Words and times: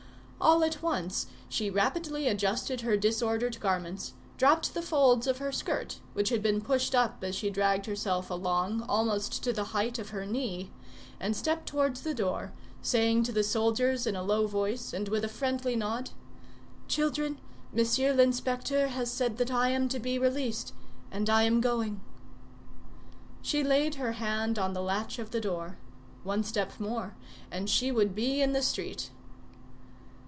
All 0.43 0.63
at 0.63 0.81
once 0.81 1.27
she 1.49 1.69
rapidly 1.69 2.27
adjusted 2.27 2.81
her 2.81 2.97
disordered 2.97 3.59
garments, 3.59 4.13
dropped 4.39 4.73
the 4.73 4.81
folds 4.81 5.27
of 5.27 5.37
her 5.37 5.51
skirt, 5.51 5.99
which 6.13 6.29
had 6.29 6.41
been 6.41 6.61
pushed 6.61 6.95
up 6.95 7.23
as 7.23 7.35
she 7.35 7.51
dragged 7.51 7.85
herself 7.85 8.31
along, 8.31 8.81
almost 8.89 9.43
to 9.43 9.53
the 9.53 9.65
height 9.65 9.99
of 9.99 10.09
her 10.09 10.25
knee, 10.25 10.71
and 11.19 11.35
stepped 11.35 11.67
towards 11.67 12.01
the 12.01 12.15
door, 12.15 12.53
saying 12.81 13.21
to 13.21 13.31
the 13.31 13.43
soldiers 13.43 14.07
in 14.07 14.15
a 14.15 14.23
low 14.23 14.47
voice, 14.47 14.93
and 14.93 15.09
with 15.09 15.23
a 15.23 15.27
friendly 15.29 15.75
nod:— 15.75 16.09
"Children, 16.87 17.39
Monsieur 17.71 18.11
l'Inspecteur 18.11 18.87
has 18.87 19.11
said 19.11 19.37
that 19.37 19.51
I 19.51 19.69
am 19.69 19.87
to 19.89 19.99
be 19.99 20.17
released, 20.17 20.73
and 21.11 21.29
I 21.29 21.43
am 21.43 21.61
going." 21.61 22.01
She 23.43 23.63
laid 23.63 23.95
her 23.95 24.13
hand 24.13 24.57
on 24.57 24.73
the 24.73 24.81
latch 24.81 25.19
of 25.19 25.29
the 25.29 25.39
door. 25.39 25.77
One 26.23 26.43
step 26.43 26.79
more 26.79 27.15
and 27.51 27.69
she 27.69 27.91
would 27.91 28.15
be 28.15 28.41
in 28.41 28.53
the 28.53 28.63
street. 28.63 29.11